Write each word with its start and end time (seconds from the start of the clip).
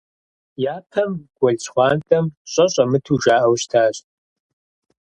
Япэм 0.75 1.11
гуэл 1.37 1.57
Щхъуантӏэм 1.63 2.25
щӏэ 2.51 2.65
щӏэмыту 2.73 3.19
жаӏэу 3.23 3.55
щытащ. 3.61 3.95